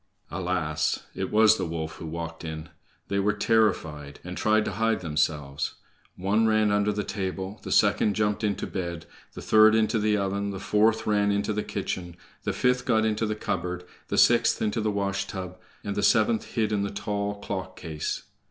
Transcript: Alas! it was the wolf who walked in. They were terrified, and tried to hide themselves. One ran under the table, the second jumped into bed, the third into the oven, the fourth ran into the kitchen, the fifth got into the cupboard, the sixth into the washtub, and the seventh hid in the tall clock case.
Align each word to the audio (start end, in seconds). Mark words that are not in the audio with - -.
Alas! 0.31 1.03
it 1.13 1.29
was 1.29 1.57
the 1.57 1.65
wolf 1.67 1.97
who 1.97 2.07
walked 2.07 2.43
in. 2.43 2.69
They 3.07 3.19
were 3.19 3.33
terrified, 3.33 4.19
and 4.23 4.35
tried 4.35 4.65
to 4.65 4.71
hide 4.71 5.01
themselves. 5.01 5.75
One 6.15 6.47
ran 6.47 6.71
under 6.71 6.91
the 6.91 7.03
table, 7.03 7.59
the 7.61 7.71
second 7.71 8.15
jumped 8.15 8.43
into 8.43 8.65
bed, 8.65 9.05
the 9.33 9.43
third 9.43 9.75
into 9.75 9.99
the 9.99 10.17
oven, 10.17 10.49
the 10.49 10.59
fourth 10.59 11.05
ran 11.05 11.29
into 11.31 11.53
the 11.53 11.61
kitchen, 11.61 12.17
the 12.45 12.51
fifth 12.51 12.85
got 12.85 13.05
into 13.05 13.27
the 13.27 13.35
cupboard, 13.35 13.83
the 14.07 14.17
sixth 14.17 14.59
into 14.59 14.81
the 14.81 14.89
washtub, 14.89 15.59
and 15.83 15.95
the 15.95 16.01
seventh 16.01 16.45
hid 16.55 16.71
in 16.71 16.81
the 16.81 16.89
tall 16.89 17.35
clock 17.39 17.75
case. 17.77 18.23